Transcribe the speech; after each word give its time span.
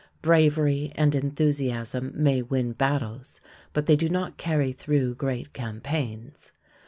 Bravery 0.23 0.91
and 0.95 1.13
enthusiasm 1.13 2.11
may 2.15 2.41
win 2.41 2.71
battles, 2.73 3.39
but 3.71 3.85
they 3.85 3.95
do 3.95 4.09
not 4.09 4.35
carry 4.35 4.71
through 4.73 5.13
great 5.13 5.53
campaigns. 5.53 6.51